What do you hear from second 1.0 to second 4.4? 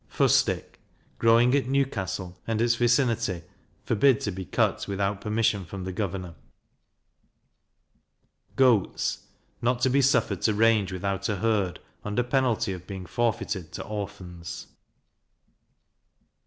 growing at Newcastle, and its vicinity, forbid to